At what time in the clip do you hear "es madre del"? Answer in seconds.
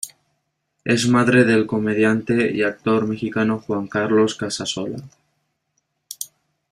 0.83-1.67